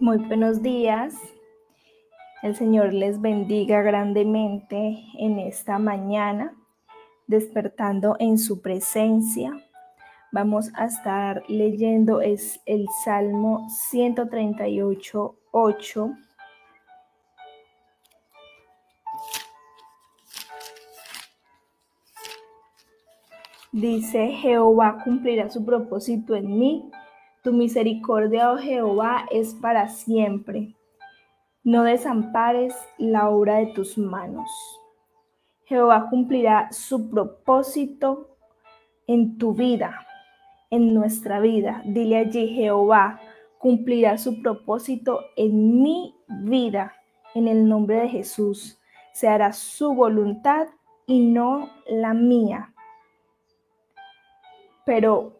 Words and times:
Muy 0.00 0.16
buenos 0.16 0.62
días. 0.62 1.14
El 2.42 2.56
Señor 2.56 2.94
les 2.94 3.20
bendiga 3.20 3.82
grandemente 3.82 4.98
en 5.18 5.38
esta 5.38 5.78
mañana, 5.78 6.56
despertando 7.26 8.16
en 8.18 8.38
su 8.38 8.62
presencia. 8.62 9.52
Vamos 10.32 10.72
a 10.74 10.86
estar 10.86 11.42
leyendo 11.48 12.22
es 12.22 12.62
el 12.64 12.86
Salmo 13.04 13.68
138, 13.68 15.36
8. 15.50 16.10
Dice, 23.72 24.28
Jehová 24.28 25.02
cumplirá 25.04 25.50
su 25.50 25.62
propósito 25.62 26.34
en 26.34 26.58
mí 26.58 26.90
tu 27.42 27.52
misericordia, 27.52 28.52
oh 28.52 28.58
Jehová, 28.58 29.26
es 29.30 29.54
para 29.54 29.88
siempre. 29.88 30.74
No 31.62 31.84
desampares 31.84 32.74
la 32.98 33.28
obra 33.28 33.56
de 33.56 33.66
tus 33.66 33.98
manos. 33.98 34.50
Jehová 35.64 36.08
cumplirá 36.10 36.72
su 36.72 37.10
propósito 37.10 38.36
en 39.06 39.38
tu 39.38 39.54
vida, 39.54 40.06
en 40.70 40.94
nuestra 40.94 41.40
vida. 41.40 41.82
Dile 41.84 42.18
allí, 42.18 42.48
Jehová 42.48 43.20
cumplirá 43.58 44.18
su 44.18 44.42
propósito 44.42 45.20
en 45.36 45.82
mi 45.82 46.16
vida, 46.28 46.94
en 47.34 47.46
el 47.46 47.68
nombre 47.68 48.00
de 48.00 48.08
Jesús. 48.08 48.80
Se 49.12 49.28
hará 49.28 49.52
su 49.52 49.94
voluntad 49.94 50.68
y 51.06 51.20
no 51.20 51.70
la 51.86 52.14
mía. 52.14 52.72
Pero 54.86 55.39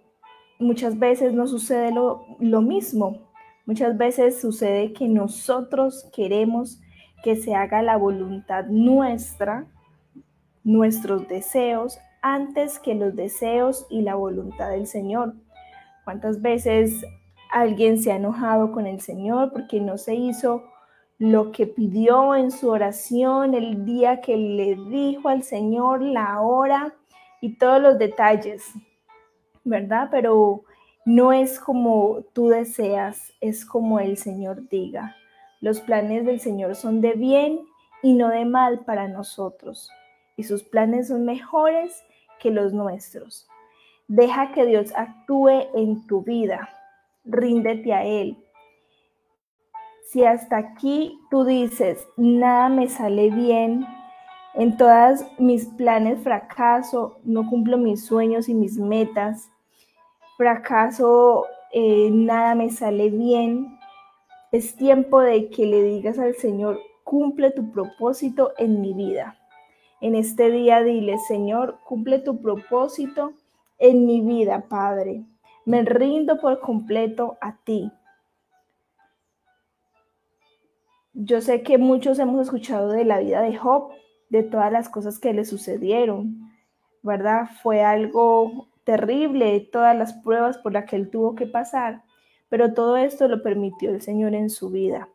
muchas 0.60 0.98
veces 0.98 1.32
no 1.32 1.46
sucede 1.46 1.90
lo, 1.90 2.62
mismo. 2.62 3.18
Muchas 3.66 3.96
veces 3.96 4.40
sucede 4.40 4.92
que 4.92 5.08
nosotros 5.08 6.08
queremos 6.14 6.80
que 7.24 7.36
se 7.36 7.54
haga 7.54 7.82
la 7.82 7.96
voluntad 7.96 8.66
nuestra, 8.66 9.66
nuestros 10.62 11.26
deseos, 11.28 11.98
antes 12.22 12.78
que 12.78 12.94
los 12.94 13.16
deseos 13.16 13.86
y 13.90 14.02
la 14.02 14.14
voluntad 14.14 14.70
del 14.70 14.86
Señor. 14.86 15.34
¿Cuántas 16.04 16.40
veces 16.42 17.04
alguien 17.50 17.98
se 17.98 18.12
ha 18.12 18.16
enojado 18.16 18.72
con 18.72 18.86
el 18.86 19.00
Señor 19.00 19.52
porque 19.52 19.80
no 19.80 19.98
se 19.98 20.14
hizo 20.14 20.64
lo 21.18 21.52
que 21.52 21.66
pidió 21.66 22.34
en 22.34 22.50
su 22.50 22.68
oración 22.70 23.54
el 23.54 23.84
día 23.84 24.20
que 24.20 24.36
le 24.36 24.76
dijo 24.88 25.28
al 25.28 25.42
Señor 25.42 26.02
la 26.02 26.40
hora 26.40 26.94
y 27.40 27.56
todos 27.56 27.80
los 27.80 27.98
detalles? 27.98 28.74
¿Verdad? 29.64 30.08
Pero 30.10 30.64
no 31.04 31.32
es 31.32 31.58
como 31.58 32.22
tú 32.32 32.48
deseas, 32.48 33.32
es 33.40 33.64
como 33.64 34.00
el 34.00 34.16
Señor 34.16 34.68
diga. 34.68 35.16
Los 35.60 35.80
planes 35.80 36.24
del 36.24 36.40
Señor 36.40 36.74
son 36.74 37.00
de 37.00 37.12
bien 37.12 37.60
y 38.02 38.14
no 38.14 38.28
de 38.28 38.44
mal 38.44 38.80
para 38.80 39.08
nosotros, 39.08 39.90
y 40.36 40.44
sus 40.44 40.62
planes 40.62 41.08
son 41.08 41.24
mejores 41.24 42.02
que 42.38 42.50
los 42.50 42.72
nuestros. 42.72 43.48
Deja 44.08 44.52
que 44.52 44.64
Dios 44.66 44.92
actúe 44.96 45.68
en 45.74 46.06
tu 46.06 46.22
vida, 46.22 46.68
ríndete 47.24 47.92
a 47.92 48.04
Él. 48.04 48.36
Si 50.04 50.24
hasta 50.24 50.56
aquí 50.56 51.20
tú 51.30 51.44
dices, 51.44 52.08
nada 52.16 52.68
me 52.68 52.88
sale 52.88 53.30
bien, 53.30 53.86
en 54.54 54.76
todas 54.76 55.24
mis 55.38 55.66
planes 55.66 56.20
fracaso, 56.22 57.20
no 57.22 57.48
cumplo 57.48 57.78
mis 57.78 58.04
sueños 58.04 58.48
y 58.48 58.54
mis 58.54 58.78
metas, 58.78 59.48
fracaso, 60.40 61.44
eh, 61.70 62.08
nada 62.10 62.54
me 62.54 62.70
sale 62.70 63.10
bien. 63.10 63.78
Es 64.52 64.74
tiempo 64.74 65.20
de 65.20 65.50
que 65.50 65.66
le 65.66 65.82
digas 65.82 66.18
al 66.18 66.34
Señor, 66.34 66.80
cumple 67.04 67.50
tu 67.50 67.70
propósito 67.70 68.54
en 68.56 68.80
mi 68.80 68.94
vida. 68.94 69.36
En 70.00 70.14
este 70.14 70.50
día 70.50 70.82
dile, 70.82 71.18
Señor, 71.18 71.78
cumple 71.84 72.20
tu 72.20 72.40
propósito 72.40 73.34
en 73.78 74.06
mi 74.06 74.22
vida, 74.22 74.64
Padre. 74.66 75.26
Me 75.66 75.82
rindo 75.82 76.40
por 76.40 76.58
completo 76.60 77.36
a 77.42 77.58
ti. 77.62 77.92
Yo 81.12 81.42
sé 81.42 81.62
que 81.62 81.76
muchos 81.76 82.18
hemos 82.18 82.40
escuchado 82.40 82.88
de 82.88 83.04
la 83.04 83.18
vida 83.18 83.42
de 83.42 83.58
Job, 83.58 83.90
de 84.30 84.42
todas 84.42 84.72
las 84.72 84.88
cosas 84.88 85.18
que 85.18 85.34
le 85.34 85.44
sucedieron, 85.44 86.50
¿verdad? 87.02 87.50
Fue 87.62 87.82
algo 87.82 88.69
terrible, 88.84 89.60
todas 89.72 89.96
las 89.96 90.12
pruebas 90.14 90.58
por 90.58 90.72
las 90.72 90.84
que 90.86 90.96
él 90.96 91.10
tuvo 91.10 91.34
que 91.34 91.46
pasar, 91.46 92.02
pero 92.48 92.74
todo 92.74 92.96
esto 92.96 93.28
lo 93.28 93.42
permitió 93.42 93.90
el 93.90 94.02
Señor 94.02 94.34
en 94.34 94.50
su 94.50 94.70
vida. 94.70 95.08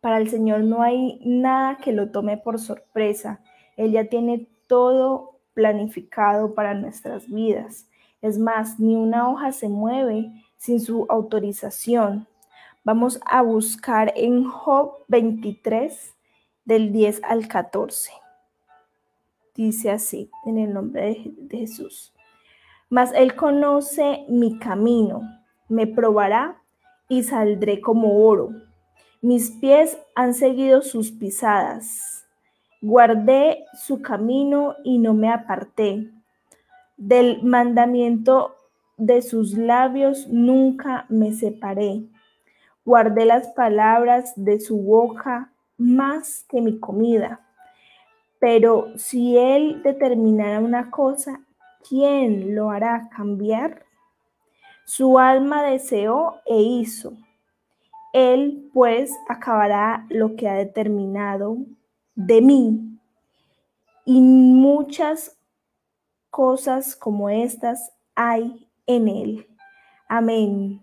Para 0.00 0.18
el 0.18 0.28
Señor 0.28 0.60
no 0.64 0.82
hay 0.82 1.20
nada 1.24 1.78
que 1.78 1.92
lo 1.92 2.10
tome 2.10 2.36
por 2.36 2.58
sorpresa. 2.58 3.40
Él 3.76 3.92
ya 3.92 4.04
tiene 4.04 4.46
todo 4.66 5.40
planificado 5.54 6.54
para 6.54 6.74
nuestras 6.74 7.28
vidas. 7.28 7.88
Es 8.22 8.38
más, 8.38 8.78
ni 8.78 8.96
una 8.96 9.28
hoja 9.28 9.52
se 9.52 9.68
mueve 9.68 10.30
sin 10.56 10.80
su 10.80 11.06
autorización. 11.08 12.28
Vamos 12.84 13.20
a 13.26 13.42
buscar 13.42 14.12
en 14.16 14.44
Job 14.44 14.92
23, 15.08 16.14
del 16.64 16.92
10 16.92 17.22
al 17.24 17.48
14. 17.48 18.12
Dice 19.54 19.90
así, 19.90 20.30
en 20.44 20.58
el 20.58 20.72
nombre 20.72 21.22
de, 21.36 21.58
Jesús. 21.58 22.14
Mas 22.90 23.12
Él 23.14 23.36
conoce 23.36 24.24
mi 24.28 24.58
camino, 24.58 25.22
me 25.68 25.86
probará 25.86 26.62
y 27.08 27.22
saldré 27.22 27.80
como 27.80 28.26
oro. 28.26 28.50
Mis 29.20 29.50
pies 29.50 29.98
han 30.14 30.32
seguido 30.32 30.80
sus 30.82 31.10
pisadas. 31.10 32.24
Guardé 32.80 33.64
su 33.74 34.00
camino 34.00 34.76
y 34.84 34.98
no 34.98 35.12
me 35.12 35.30
aparté. 35.30 36.10
Del 36.96 37.42
mandamiento 37.42 38.54
de 38.96 39.22
sus 39.22 39.56
labios 39.58 40.28
nunca 40.28 41.06
me 41.08 41.32
separé. 41.32 42.04
Guardé 42.84 43.24
las 43.24 43.48
palabras 43.48 44.32
de 44.36 44.60
su 44.60 44.80
boca 44.80 45.52
más 45.76 46.44
que 46.48 46.60
mi 46.60 46.78
comida. 46.78 47.40
Pero 48.38 48.96
si 48.96 49.36
Él 49.36 49.82
determinara 49.82 50.60
una 50.60 50.90
cosa, 50.90 51.40
¿quién 51.86 52.54
lo 52.54 52.70
hará 52.70 53.08
cambiar? 53.14 53.84
Su 54.84 55.18
alma 55.18 55.62
deseó 55.62 56.36
e 56.46 56.62
hizo. 56.62 57.12
Él 58.12 58.70
pues 58.72 59.12
acabará 59.28 60.06
lo 60.08 60.34
que 60.34 60.48
ha 60.48 60.54
determinado 60.54 61.58
de 62.14 62.40
mí. 62.40 62.98
Y 64.04 64.20
muchas 64.20 65.38
cosas 66.30 66.96
como 66.96 67.28
estas 67.28 67.92
hay 68.14 68.66
en 68.86 69.08
Él. 69.08 69.46
Amén. 70.08 70.82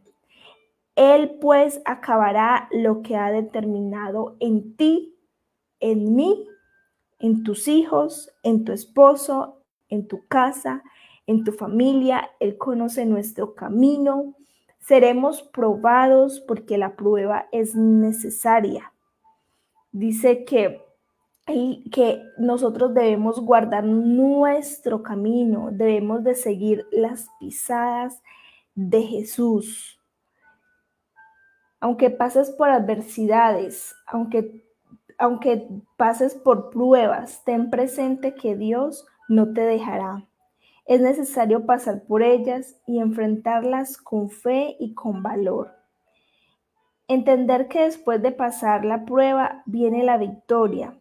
Él 0.95 1.37
pues 1.41 1.81
acabará 1.83 2.69
lo 2.71 3.01
que 3.01 3.17
ha 3.17 3.31
determinado 3.31 4.37
en 4.39 4.75
ti, 4.77 5.17
en 5.79 6.15
mí, 6.15 6.47
en 7.19 7.43
tus 7.43 7.67
hijos, 7.67 8.31
en 8.43 8.63
tu 8.63 8.71
esposo, 8.71 9.54
en 9.89 10.07
tu 10.07 10.25
casa, 10.27 10.83
en 11.27 11.43
tu 11.43 11.51
familia. 11.51 12.29
Él 12.39 12.57
conoce 12.57 13.05
nuestro 13.05 13.55
camino. 13.55 14.35
Seremos 14.79 15.41
probados 15.41 16.39
porque 16.39 16.77
la 16.77 16.95
prueba 16.95 17.47
es 17.51 17.75
necesaria. 17.75 18.93
Dice 19.91 20.45
que, 20.45 20.81
que 21.91 22.21
nosotros 22.37 22.93
debemos 22.93 23.39
guardar 23.39 23.83
nuestro 23.83 25.01
camino, 25.03 25.69
debemos 25.71 26.23
de 26.23 26.35
seguir 26.35 26.85
las 26.91 27.27
pisadas 27.39 28.21
de 28.75 29.03
Jesús 29.03 29.99
aunque 31.85 32.09
pases 32.09 32.49
por 32.49 32.69
adversidades, 32.69 33.95
aunque, 34.07 34.65
aunque 35.19 35.69
pases 35.97 36.33
por 36.33 36.71
pruebas, 36.71 37.43
ten 37.43 37.69
presente 37.69 38.33
que 38.33 38.55
Dios 38.55 39.05
no 39.27 39.53
te 39.53 39.61
dejará. 39.61 40.25
Es 40.85 41.01
necesario 41.01 41.65
pasar 41.65 42.03
por 42.03 42.21
ellas 42.21 42.77
y 42.85 42.99
enfrentarlas 42.99 43.97
con 43.97 44.29
fe 44.29 44.75
y 44.79 44.93
con 44.93 45.23
valor. 45.23 45.71
Entender 47.07 47.67
que 47.67 47.83
después 47.83 48.21
de 48.21 48.31
pasar 48.31 48.85
la 48.85 49.05
prueba 49.05 49.63
viene 49.65 50.03
la 50.03 50.17
victoria 50.17 50.99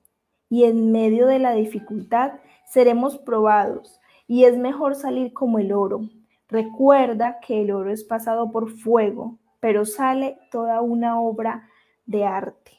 y 0.48 0.64
en 0.64 0.92
medio 0.92 1.26
de 1.26 1.38
la 1.38 1.52
dificultad 1.52 2.34
seremos 2.66 3.18
probados 3.18 4.00
y 4.26 4.44
es 4.44 4.56
mejor 4.56 4.94
salir 4.94 5.32
como 5.32 5.58
el 5.58 5.72
oro. 5.72 6.08
Recuerda 6.48 7.40
que 7.40 7.62
el 7.62 7.70
oro 7.70 7.90
es 7.90 8.04
pasado 8.04 8.50
por 8.52 8.70
fuego, 8.70 9.38
pero 9.60 9.84
sale 9.84 10.38
toda 10.50 10.80
una 10.80 11.20
obra 11.20 11.68
de 12.06 12.24
arte. 12.24 12.72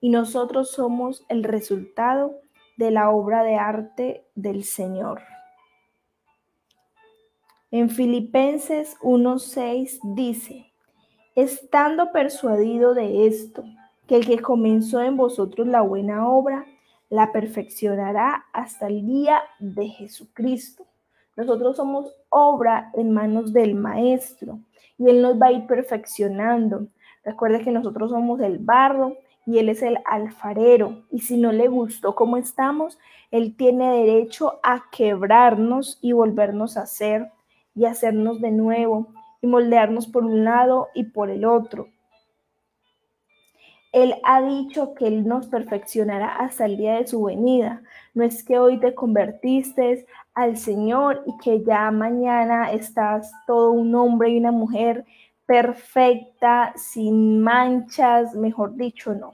Y 0.00 0.10
nosotros 0.10 0.70
somos 0.70 1.24
el 1.28 1.44
resultado 1.44 2.40
de 2.78 2.92
la 2.92 3.10
obra 3.10 3.42
de 3.42 3.56
arte 3.56 4.24
del 4.36 4.64
Señor. 4.64 5.20
En 7.72 7.90
Filipenses 7.90 8.96
1.6 9.00 9.98
dice, 10.14 10.72
estando 11.34 12.12
persuadido 12.12 12.94
de 12.94 13.26
esto, 13.26 13.64
que 14.06 14.16
el 14.16 14.26
que 14.26 14.38
comenzó 14.38 15.02
en 15.02 15.16
vosotros 15.16 15.66
la 15.66 15.82
buena 15.82 16.28
obra, 16.28 16.64
la 17.10 17.32
perfeccionará 17.32 18.46
hasta 18.52 18.86
el 18.86 19.04
día 19.04 19.42
de 19.58 19.88
Jesucristo. 19.88 20.86
Nosotros 21.36 21.76
somos 21.76 22.14
obra 22.28 22.90
en 22.94 23.12
manos 23.12 23.52
del 23.52 23.74
Maestro 23.74 24.60
y 24.98 25.10
Él 25.10 25.20
nos 25.20 25.40
va 25.40 25.48
a 25.48 25.52
ir 25.52 25.66
perfeccionando. 25.66 26.86
Recuerde 27.24 27.60
que 27.60 27.72
nosotros 27.72 28.10
somos 28.12 28.40
el 28.40 28.58
barro 28.58 29.16
y 29.48 29.58
Él 29.58 29.70
es 29.70 29.80
el 29.80 29.98
alfarero. 30.04 31.04
Y 31.10 31.20
si 31.20 31.38
no 31.38 31.52
le 31.52 31.68
gustó 31.68 32.14
cómo 32.14 32.36
estamos, 32.36 32.98
Él 33.30 33.56
tiene 33.56 34.04
derecho 34.04 34.60
a 34.62 34.84
quebrarnos 34.92 35.98
y 36.02 36.12
volvernos 36.12 36.76
a 36.76 36.82
hacer 36.82 37.30
y 37.74 37.86
hacernos 37.86 38.42
de 38.42 38.50
nuevo 38.50 39.08
y 39.40 39.46
moldearnos 39.46 40.06
por 40.06 40.26
un 40.26 40.44
lado 40.44 40.88
y 40.94 41.04
por 41.04 41.30
el 41.30 41.46
otro. 41.46 41.88
Él 43.92 44.16
ha 44.22 44.42
dicho 44.42 44.92
que 44.92 45.06
Él 45.06 45.26
nos 45.26 45.46
perfeccionará 45.46 46.36
hasta 46.36 46.66
el 46.66 46.76
día 46.76 46.96
de 46.96 47.06
su 47.06 47.22
venida. 47.22 47.80
No 48.12 48.24
es 48.24 48.44
que 48.44 48.58
hoy 48.58 48.78
te 48.78 48.94
convertiste 48.94 50.04
al 50.34 50.58
Señor 50.58 51.22
y 51.24 51.38
que 51.38 51.64
ya 51.64 51.90
mañana 51.90 52.70
estás 52.70 53.32
todo 53.46 53.70
un 53.70 53.94
hombre 53.94 54.28
y 54.28 54.36
una 54.36 54.52
mujer 54.52 55.06
perfecta, 55.48 56.74
sin 56.76 57.40
manchas, 57.40 58.34
mejor 58.34 58.76
dicho, 58.76 59.14
no. 59.14 59.32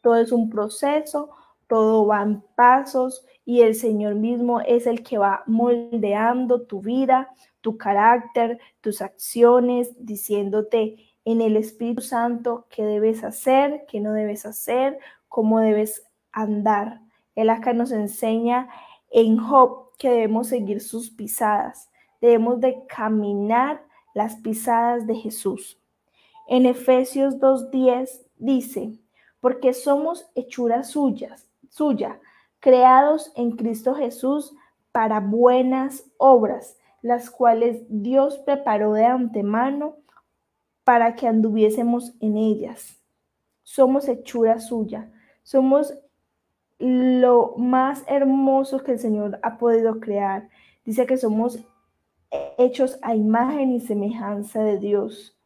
Todo 0.00 0.14
es 0.14 0.30
un 0.30 0.48
proceso, 0.48 1.30
todo 1.66 2.06
va 2.06 2.22
en 2.22 2.40
pasos 2.54 3.26
y 3.44 3.62
el 3.62 3.74
Señor 3.74 4.14
mismo 4.14 4.60
es 4.60 4.86
el 4.86 5.02
que 5.02 5.18
va 5.18 5.42
moldeando 5.48 6.62
tu 6.62 6.82
vida, 6.82 7.30
tu 7.62 7.76
carácter, 7.76 8.60
tus 8.80 9.02
acciones, 9.02 9.92
diciéndote 9.98 10.98
en 11.24 11.40
el 11.40 11.56
Espíritu 11.56 12.00
Santo 12.00 12.68
qué 12.70 12.84
debes 12.84 13.24
hacer, 13.24 13.86
qué 13.88 13.98
no 13.98 14.12
debes 14.12 14.46
hacer, 14.46 15.00
cómo 15.26 15.58
debes 15.58 16.06
andar. 16.30 17.00
Él 17.34 17.50
acá 17.50 17.72
nos 17.72 17.90
enseña 17.90 18.68
en 19.10 19.36
Job 19.36 19.96
que 19.98 20.10
debemos 20.10 20.46
seguir 20.46 20.80
sus 20.80 21.10
pisadas, 21.10 21.90
debemos 22.20 22.60
de 22.60 22.86
caminar 22.86 23.85
las 24.16 24.36
pisadas 24.36 25.06
de 25.06 25.14
Jesús. 25.14 25.78
En 26.48 26.64
Efesios 26.64 27.38
2.10 27.38 28.22
dice, 28.38 28.98
porque 29.40 29.74
somos 29.74 30.26
hechuras 30.34 30.88
suyas, 30.88 31.50
suya, 31.68 32.18
creados 32.58 33.30
en 33.36 33.56
Cristo 33.56 33.94
Jesús 33.94 34.54
para 34.90 35.20
buenas 35.20 36.06
obras, 36.16 36.78
las 37.02 37.28
cuales 37.28 37.82
Dios 37.90 38.38
preparó 38.38 38.94
de 38.94 39.04
antemano 39.04 39.96
para 40.82 41.14
que 41.14 41.28
anduviésemos 41.28 42.14
en 42.20 42.38
ellas. 42.38 42.98
Somos 43.64 44.08
hechura 44.08 44.60
suya, 44.60 45.12
somos 45.42 45.92
lo 46.78 47.52
más 47.58 48.02
hermoso 48.06 48.82
que 48.82 48.92
el 48.92 48.98
Señor 48.98 49.38
ha 49.42 49.58
podido 49.58 50.00
crear. 50.00 50.48
Dice 50.86 51.04
que 51.04 51.18
somos 51.18 51.58
hechos 52.58 52.98
a 53.02 53.14
imagen 53.14 53.72
y 53.72 53.80
semejanza 53.80 54.62
de 54.62 54.78
Dios, 54.78 55.36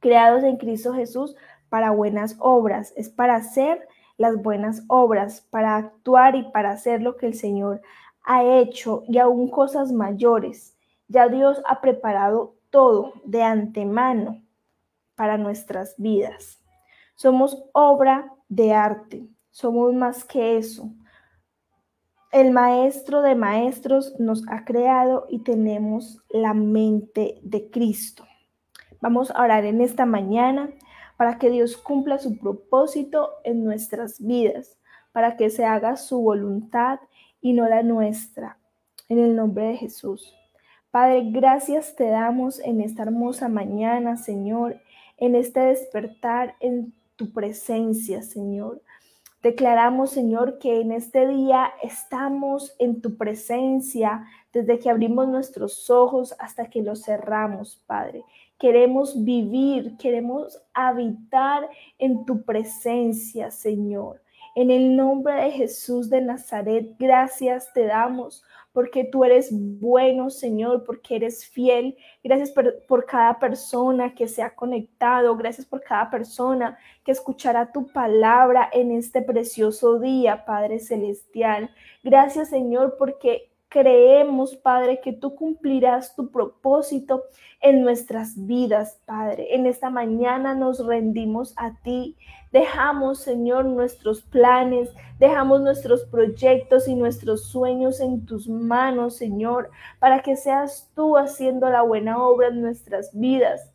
creados 0.00 0.42
en 0.44 0.56
Cristo 0.56 0.94
Jesús 0.94 1.36
para 1.68 1.90
buenas 1.90 2.36
obras, 2.38 2.92
es 2.96 3.08
para 3.08 3.36
hacer 3.36 3.88
las 4.16 4.40
buenas 4.42 4.82
obras, 4.88 5.40
para 5.50 5.76
actuar 5.76 6.36
y 6.36 6.44
para 6.50 6.70
hacer 6.70 7.02
lo 7.02 7.16
que 7.16 7.26
el 7.26 7.34
Señor 7.34 7.80
ha 8.24 8.44
hecho 8.44 9.02
y 9.08 9.18
aún 9.18 9.48
cosas 9.48 9.92
mayores. 9.92 10.76
Ya 11.08 11.28
Dios 11.28 11.60
ha 11.66 11.80
preparado 11.80 12.54
todo 12.70 13.14
de 13.24 13.42
antemano 13.42 14.42
para 15.14 15.38
nuestras 15.38 15.94
vidas. 15.98 16.60
Somos 17.14 17.62
obra 17.72 18.32
de 18.48 18.72
arte, 18.72 19.28
somos 19.50 19.92
más 19.94 20.24
que 20.24 20.56
eso. 20.56 20.90
El 22.32 22.50
maestro 22.50 23.20
de 23.20 23.34
maestros 23.34 24.18
nos 24.18 24.42
ha 24.48 24.64
creado 24.64 25.26
y 25.28 25.40
tenemos 25.40 26.22
la 26.30 26.54
mente 26.54 27.38
de 27.42 27.68
Cristo. 27.68 28.24
Vamos 29.02 29.30
a 29.30 29.42
orar 29.42 29.66
en 29.66 29.82
esta 29.82 30.06
mañana 30.06 30.70
para 31.18 31.38
que 31.38 31.50
Dios 31.50 31.76
cumpla 31.76 32.18
su 32.18 32.38
propósito 32.38 33.28
en 33.44 33.64
nuestras 33.64 34.18
vidas, 34.18 34.78
para 35.12 35.36
que 35.36 35.50
se 35.50 35.66
haga 35.66 35.98
su 35.98 36.22
voluntad 36.22 37.00
y 37.42 37.52
no 37.52 37.68
la 37.68 37.82
nuestra. 37.82 38.56
En 39.10 39.18
el 39.18 39.36
nombre 39.36 39.66
de 39.66 39.76
Jesús. 39.76 40.34
Padre, 40.90 41.24
gracias 41.32 41.96
te 41.96 42.08
damos 42.08 42.60
en 42.60 42.80
esta 42.80 43.02
hermosa 43.02 43.50
mañana, 43.50 44.16
Señor, 44.16 44.80
en 45.18 45.34
este 45.34 45.60
despertar 45.60 46.54
en 46.60 46.94
tu 47.16 47.30
presencia, 47.30 48.22
Señor. 48.22 48.80
Declaramos, 49.42 50.10
Señor, 50.10 50.60
que 50.60 50.80
en 50.80 50.92
este 50.92 51.26
día 51.26 51.72
estamos 51.82 52.76
en 52.78 53.00
tu 53.00 53.16
presencia 53.16 54.24
desde 54.52 54.78
que 54.78 54.88
abrimos 54.88 55.26
nuestros 55.26 55.90
ojos 55.90 56.32
hasta 56.38 56.70
que 56.70 56.80
los 56.80 57.02
cerramos, 57.02 57.82
Padre. 57.86 58.22
Queremos 58.56 59.24
vivir, 59.24 59.96
queremos 59.96 60.62
habitar 60.72 61.68
en 61.98 62.24
tu 62.24 62.44
presencia, 62.44 63.50
Señor. 63.50 64.22
En 64.54 64.70
el 64.70 64.96
nombre 64.96 65.34
de 65.34 65.50
Jesús 65.50 66.10
de 66.10 66.20
Nazaret, 66.20 66.94
gracias 66.98 67.72
te 67.72 67.86
damos 67.86 68.44
porque 68.72 69.04
tú 69.04 69.24
eres 69.24 69.50
bueno, 69.52 70.30
Señor, 70.30 70.84
porque 70.84 71.16
eres 71.16 71.46
fiel. 71.46 71.96
Gracias 72.24 72.50
por, 72.50 73.06
cada 73.06 73.38
persona 73.38 74.14
que 74.14 74.28
se 74.28 74.42
ha 74.42 74.54
conectado. 74.54 75.36
Gracias 75.36 75.66
por 75.66 75.82
cada 75.82 76.10
persona 76.10 76.78
que 77.04 77.12
escuchará 77.12 77.70
tu 77.70 77.86
palabra 77.92 78.68
en 78.72 78.92
este 78.92 79.20
precioso 79.20 79.98
día, 79.98 80.44
Padre 80.46 80.78
Celestial. 80.78 81.70
Gracias, 82.02 82.48
Señor, 82.48 82.96
porque 82.98 83.51
creemos, 83.72 84.54
Padre, 84.54 85.00
que 85.00 85.14
tú 85.14 85.34
cumplirás 85.34 86.14
tu 86.14 86.30
propósito 86.30 87.24
en 87.62 87.82
nuestras 87.82 88.46
vidas, 88.46 89.00
Padre. 89.06 89.54
En 89.54 89.64
esta 89.64 89.88
mañana 89.88 90.54
nos 90.54 90.84
rendimos 90.84 91.54
a 91.56 91.72
ti. 91.82 92.16
Dejamos, 92.52 93.20
Señor, 93.20 93.64
nuestros 93.64 94.20
planes, 94.20 94.90
dejamos 95.18 95.62
nuestros 95.62 96.04
proyectos 96.04 96.86
y 96.86 96.94
nuestros 96.94 97.46
sueños 97.46 98.00
en 98.00 98.26
tus 98.26 98.46
manos, 98.46 99.16
Señor, 99.16 99.70
para 99.98 100.20
que 100.20 100.36
seas 100.36 100.90
tú 100.94 101.16
haciendo 101.16 101.70
la 101.70 101.80
buena 101.80 102.22
obra 102.22 102.48
en 102.48 102.60
nuestras 102.60 103.18
vidas 103.18 103.71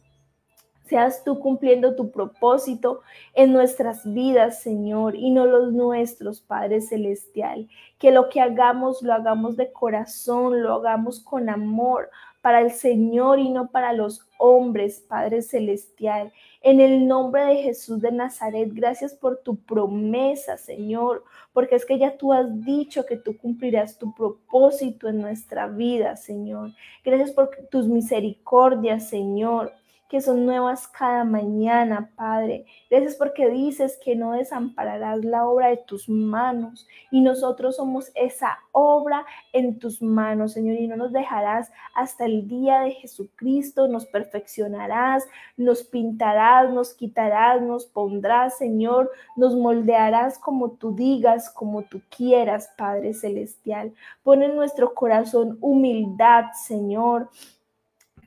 seas 0.88 1.24
tú 1.24 1.40
cumpliendo 1.40 1.96
tu 1.96 2.12
propósito 2.12 3.02
en 3.34 3.54
nuestras 3.54 4.12
vidas, 4.12 4.62
Señor, 4.62 5.16
y 5.16 5.32
no 5.32 5.46
los 5.46 5.74
nuestros, 5.74 6.42
Padre 6.42 6.82
Celestial. 6.82 7.68
Que 8.00 8.12
lo 8.12 8.30
que 8.30 8.42
hagamos 8.42 9.02
lo 9.02 9.14
hagamos 9.14 9.58
de 9.58 9.72
corazón, 9.72 10.64
lo 10.64 10.76
hagamos 10.76 11.20
con 11.20 11.50
amor 11.50 12.10
para 12.42 12.62
el 12.62 12.72
Señor 12.72 13.40
y 13.40 13.50
no 13.50 13.72
para 13.72 13.92
los 13.92 14.26
hombres, 14.38 15.04
Padre 15.08 15.42
Celestial. 15.42 16.32
En 16.62 16.80
el 16.80 17.08
nombre 17.08 17.44
de 17.46 17.56
Jesús 17.58 18.00
de 18.00 18.12
Nazaret, 18.12 18.70
gracias 18.72 19.14
por 19.14 19.40
tu 19.40 19.58
promesa, 19.58 20.58
Señor, 20.58 21.24
porque 21.52 21.76
es 21.76 21.86
que 21.86 21.98
ya 21.98 22.18
tú 22.18 22.32
has 22.32 22.64
dicho 22.64 23.06
que 23.06 23.18
tú 23.18 23.38
cumplirás 23.38 23.98
tu 23.98 24.14
propósito 24.14 25.10
en 25.10 25.20
nuestra 25.20 25.68
vida, 25.68 26.16
Señor. 26.16 26.72
Gracias 27.04 27.32
por 27.32 27.50
tus 27.70 27.88
misericordias, 27.88 29.10
Señor 29.10 29.74
que 30.08 30.22
son 30.22 30.46
nuevas 30.46 30.88
cada 30.88 31.24
mañana, 31.26 32.12
Padre. 32.16 32.66
Gracias 32.90 33.16
porque 33.16 33.50
dices 33.50 34.00
que 34.04 34.16
no 34.16 34.32
desampararás 34.32 35.26
la 35.26 35.46
obra 35.46 35.68
de 35.68 35.78
tus 35.78 36.08
manos 36.08 36.88
y 37.12 37.22
nosotros 37.22 37.76
somos 37.76 38.12
esa 38.16 38.60
obra 38.72 39.26
en 39.52 39.80
tus 39.80 40.02
manos, 40.02 40.54
Señor, 40.54 40.78
y 40.78 40.88
no 40.88 40.96
nos 40.96 41.12
dejarás 41.12 41.72
hasta 41.94 42.26
el 42.26 42.48
día 42.48 42.82
de 42.82 42.92
Jesucristo, 42.92 43.88
nos 43.88 44.06
perfeccionarás, 44.06 45.28
nos 45.58 45.84
pintarás, 45.84 46.72
nos 46.72 46.94
quitarás, 46.94 47.62
nos 47.62 47.86
pondrás, 47.86 48.58
Señor, 48.58 49.12
nos 49.36 49.56
moldearás 49.56 50.40
como 50.40 50.72
tú 50.72 50.96
digas, 50.96 51.50
como 51.50 51.84
tú 51.84 52.02
quieras, 52.16 52.70
Padre 52.78 53.14
Celestial. 53.14 53.94
Pon 54.24 54.42
en 54.44 54.56
nuestro 54.56 54.94
corazón 54.94 55.58
humildad, 55.60 56.46
Señor 56.54 57.30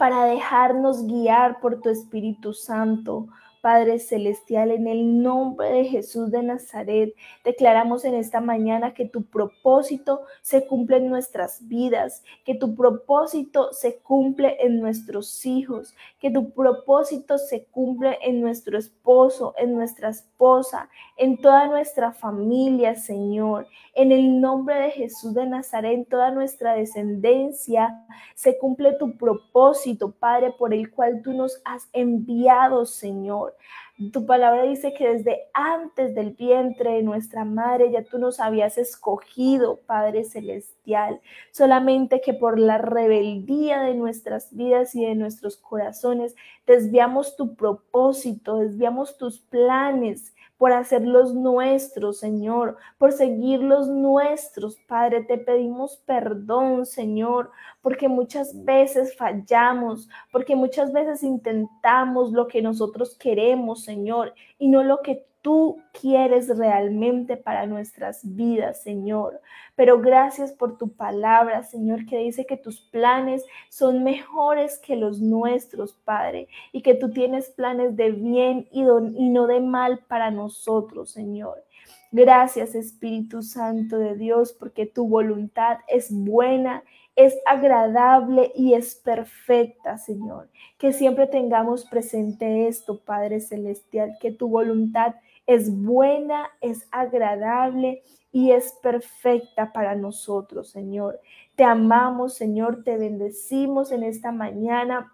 para 0.00 0.25
dejarnos 0.25 1.07
guiar 1.07 1.61
por 1.61 1.83
tu 1.83 1.90
Espíritu 1.90 2.54
Santo, 2.54 3.28
Padre 3.60 3.98
Celestial, 3.98 4.70
en 4.70 4.86
el 4.86 5.22
nombre 5.22 5.70
de 5.70 5.84
Jesús 5.84 6.30
de 6.30 6.42
Nazaret, 6.42 7.14
declaramos 7.44 8.04
en 8.06 8.14
esta 8.14 8.40
mañana 8.40 8.94
que 8.94 9.04
tu 9.04 9.24
propósito 9.24 10.22
se 10.40 10.66
cumple 10.66 10.96
en 10.96 11.10
nuestras 11.10 11.68
vidas, 11.68 12.22
que 12.44 12.54
tu 12.54 12.74
propósito 12.74 13.72
se 13.72 13.98
cumple 13.98 14.56
en 14.60 14.80
nuestros 14.80 15.44
hijos, 15.44 15.94
que 16.18 16.30
tu 16.30 16.50
propósito 16.52 17.36
se 17.36 17.64
cumple 17.66 18.18
en 18.22 18.40
nuestro 18.40 18.78
esposo, 18.78 19.54
en 19.58 19.74
nuestra 19.74 20.08
esposa, 20.08 20.88
en 21.18 21.38
toda 21.40 21.66
nuestra 21.66 22.12
familia, 22.12 22.94
Señor. 22.94 23.66
En 23.94 24.10
el 24.10 24.40
nombre 24.40 24.76
de 24.76 24.90
Jesús 24.90 25.34
de 25.34 25.46
Nazaret, 25.46 25.92
en 25.92 26.04
toda 26.06 26.30
nuestra 26.30 26.74
descendencia, 26.74 28.06
se 28.34 28.56
cumple 28.56 28.94
tu 28.94 29.18
propósito, 29.18 30.12
Padre, 30.12 30.54
por 30.58 30.72
el 30.72 30.90
cual 30.90 31.20
tú 31.22 31.34
nos 31.34 31.60
has 31.64 31.88
enviado, 31.92 32.86
Señor. 32.86 33.50
support. 33.50 33.89
Tu 34.12 34.25
palabra 34.25 34.62
dice 34.62 34.95
que 34.95 35.07
desde 35.11 35.50
antes 35.52 36.14
del 36.14 36.30
vientre 36.30 36.92
de 36.92 37.02
nuestra 37.02 37.45
madre 37.45 37.90
ya 37.90 38.02
tú 38.02 38.19
nos 38.19 38.40
habías 38.40 38.78
escogido, 38.78 39.78
Padre 39.85 40.25
Celestial. 40.25 41.21
Solamente 41.50 42.23
que 42.23 42.33
por 42.33 42.59
la 42.59 42.78
rebeldía 42.78 43.83
de 43.83 43.95
nuestras 43.95 44.57
vidas 44.57 44.95
y 44.95 45.04
de 45.04 45.16
nuestros 45.16 45.59
corazones 45.59 46.35
desviamos 46.66 47.37
tu 47.37 47.54
propósito, 47.57 48.57
desviamos 48.57 49.19
tus 49.19 49.40
planes 49.40 50.33
por 50.61 50.75
hacerlos 50.75 51.35
nuestros, 51.35 52.19
Señor, 52.19 52.76
por 52.99 53.12
seguir 53.12 53.62
los 53.62 53.88
nuestros, 53.88 54.76
Padre. 54.87 55.25
Te 55.25 55.38
pedimos 55.38 55.97
perdón, 56.04 56.85
Señor, 56.85 57.50
porque 57.80 58.11
muchas 58.11 58.62
veces 58.62 59.16
fallamos, 59.16 60.11
porque 60.30 60.57
muchas 60.57 60.92
veces 60.92 61.23
intentamos 61.23 62.33
lo 62.33 62.47
que 62.47 62.61
nosotros 62.61 63.16
queremos, 63.16 63.85
Señor, 63.90 64.35
y 64.56 64.68
no 64.68 64.85
lo 64.85 65.02
que 65.02 65.26
tú 65.42 65.82
quieres 66.00 66.47
realmente 66.56 67.37
para 67.37 67.66
nuestras 67.66 68.20
vidas, 68.37 68.85
Señor. 68.85 69.40
Pero 69.75 70.00
gracias 70.00 70.52
por 70.52 70.78
tu 70.78 70.92
palabra, 70.92 71.64
Señor, 71.64 72.06
que 72.06 72.18
dice 72.18 72.47
que 72.47 72.56
tus 72.56 72.80
planes 72.80 73.44
son 73.68 74.04
mejores 74.04 74.78
que 74.78 74.94
los 74.94 75.20
nuestros, 75.20 75.94
Padre, 76.04 76.47
y 76.70 76.82
que 76.82 76.94
tú 76.94 77.11
tienes 77.11 77.50
planes 77.50 77.97
de 77.97 78.12
bien 78.12 78.68
y, 78.70 78.82
no 78.85 79.47
de 79.49 79.61
mal 79.61 79.99
para 80.06 80.30
nosotros, 80.30 81.11
Señor. 81.11 81.64
Gracias, 82.12 82.76
Espíritu 82.76 83.42
Santo 83.42 83.99
de 83.99 84.14
Dios, 84.14 84.52
porque 84.52 84.87
tu 84.87 85.09
voluntad 85.09 85.78
es 85.88 86.12
buena 86.12 86.85
es 87.16 87.36
agradable 87.46 88.52
y 88.54 88.74
es 88.74 88.94
perfecta, 88.94 89.98
Señor. 89.98 90.48
Que 90.78 90.92
siempre 90.92 91.26
tengamos 91.26 91.84
presente 91.84 92.68
esto, 92.68 92.98
Padre 92.98 93.40
Celestial, 93.40 94.16
que 94.20 94.32
tu 94.32 94.48
voluntad 94.48 95.14
es 95.46 95.70
buena, 95.70 96.48
es 96.60 96.86
agradable 96.90 98.02
y 98.32 98.52
es 98.52 98.72
perfecta 98.82 99.72
para 99.72 99.94
nosotros, 99.96 100.70
Señor. 100.70 101.20
Te 101.56 101.64
amamos, 101.64 102.34
Señor, 102.34 102.84
te 102.84 102.96
bendecimos 102.96 103.90
en 103.92 104.04
esta 104.04 104.32
mañana. 104.32 105.12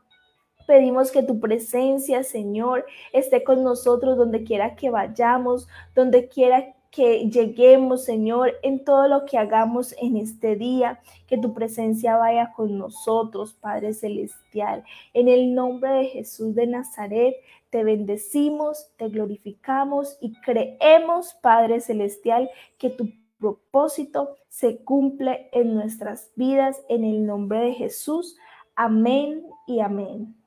Pedimos 0.66 1.10
que 1.10 1.22
tu 1.22 1.40
presencia, 1.40 2.22
Señor, 2.22 2.84
esté 3.12 3.44
con 3.44 3.62
nosotros 3.62 4.16
donde 4.16 4.44
quiera 4.44 4.76
que 4.76 4.90
vayamos, 4.90 5.68
donde 5.94 6.28
quiera 6.28 6.75
que 6.90 7.28
lleguemos, 7.28 8.04
Señor, 8.04 8.54
en 8.62 8.84
todo 8.84 9.08
lo 9.08 9.24
que 9.26 9.38
hagamos 9.38 9.94
en 10.00 10.16
este 10.16 10.56
día, 10.56 11.00
que 11.26 11.38
tu 11.38 11.52
presencia 11.52 12.16
vaya 12.16 12.52
con 12.54 12.78
nosotros, 12.78 13.54
Padre 13.54 13.92
Celestial. 13.92 14.84
En 15.12 15.28
el 15.28 15.54
nombre 15.54 15.90
de 15.90 16.04
Jesús 16.06 16.54
de 16.54 16.66
Nazaret, 16.66 17.36
te 17.70 17.84
bendecimos, 17.84 18.88
te 18.96 19.08
glorificamos 19.08 20.16
y 20.20 20.32
creemos, 20.40 21.34
Padre 21.42 21.80
Celestial, 21.80 22.48
que 22.78 22.90
tu 22.90 23.10
propósito 23.38 24.36
se 24.48 24.78
cumple 24.78 25.48
en 25.52 25.74
nuestras 25.74 26.30
vidas, 26.36 26.82
en 26.88 27.04
el 27.04 27.26
nombre 27.26 27.60
de 27.60 27.72
Jesús. 27.74 28.36
Amén 28.74 29.44
y 29.66 29.80
amén. 29.80 30.45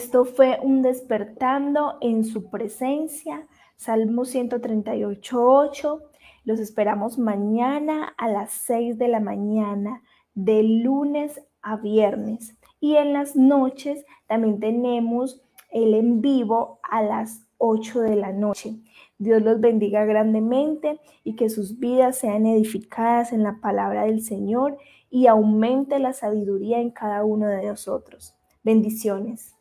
Esto 0.00 0.24
fue 0.24 0.58
un 0.62 0.80
despertando 0.80 1.98
en 2.00 2.24
su 2.24 2.48
presencia. 2.48 3.46
Salmo 3.76 4.22
138.8. 4.22 6.00
Los 6.44 6.58
esperamos 6.58 7.18
mañana 7.18 8.14
a 8.16 8.26
las 8.28 8.50
6 8.50 8.96
de 8.96 9.08
la 9.08 9.20
mañana, 9.20 10.02
de 10.34 10.62
lunes 10.62 11.42
a 11.60 11.76
viernes. 11.76 12.56
Y 12.80 12.96
en 12.96 13.12
las 13.12 13.36
noches 13.36 14.06
también 14.26 14.58
tenemos 14.58 15.42
el 15.70 15.92
en 15.92 16.22
vivo 16.22 16.80
a 16.82 17.02
las 17.02 17.46
8 17.58 18.00
de 18.00 18.16
la 18.16 18.32
noche. 18.32 18.76
Dios 19.18 19.42
los 19.42 19.60
bendiga 19.60 20.06
grandemente 20.06 20.98
y 21.24 21.36
que 21.36 21.50
sus 21.50 21.78
vidas 21.78 22.16
sean 22.16 22.46
edificadas 22.46 23.34
en 23.34 23.42
la 23.42 23.60
palabra 23.60 24.06
del 24.06 24.22
Señor 24.22 24.78
y 25.10 25.26
aumente 25.26 25.98
la 25.98 26.14
sabiduría 26.14 26.80
en 26.80 26.90
cada 26.90 27.22
uno 27.22 27.48
de 27.48 27.66
nosotros. 27.66 28.34
Bendiciones. 28.64 29.59